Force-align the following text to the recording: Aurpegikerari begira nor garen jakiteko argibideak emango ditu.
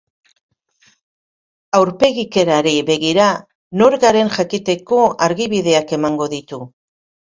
Aurpegikerari 1.81 2.75
begira 2.89 3.29
nor 3.83 4.01
garen 4.07 4.35
jakiteko 4.41 5.07
argibideak 5.31 5.99
emango 6.03 6.35
ditu. 6.39 6.65